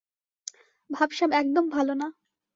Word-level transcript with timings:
ভাবসাব 0.89 1.29
একদম 1.31 1.65
ভালো 1.69 1.93
না। 1.93 2.07